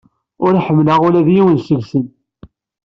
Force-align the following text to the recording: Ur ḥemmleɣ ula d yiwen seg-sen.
Ur 0.45 0.53
ḥemmleɣ 0.65 0.99
ula 1.07 1.21
d 1.27 1.27
yiwen 1.35 1.57
seg-sen. 1.67 2.05